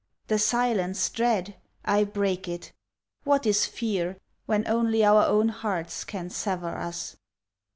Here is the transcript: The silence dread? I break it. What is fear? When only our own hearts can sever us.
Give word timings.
The 0.29 0.39
silence 0.39 1.11
dread? 1.11 1.57
I 1.85 2.05
break 2.05 2.47
it. 2.47 2.73
What 3.23 3.45
is 3.45 3.67
fear? 3.67 4.17
When 4.47 4.67
only 4.67 5.05
our 5.05 5.27
own 5.27 5.49
hearts 5.49 6.03
can 6.05 6.31
sever 6.31 6.75
us. 6.75 7.17